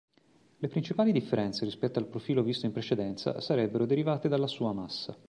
Le 0.57 0.67
principali 0.67 1.11
differenze 1.11 1.63
rispetto 1.63 1.99
al 1.99 2.07
profilo 2.07 2.41
visto 2.41 2.65
in 2.65 2.71
precedenza, 2.71 3.39
sarebbero 3.39 3.85
derivate 3.85 4.29
dalla 4.29 4.47
sua 4.47 4.73
massa. 4.73 5.15